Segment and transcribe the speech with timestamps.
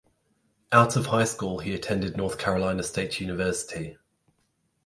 [0.71, 3.99] Out of high school he attended North Carolina State University.